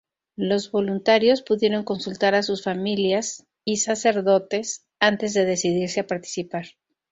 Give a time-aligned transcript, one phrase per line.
[0.39, 6.65] Los voluntarios pudieron consultar a sus familias y sacerdotes antes de decidirse a participar.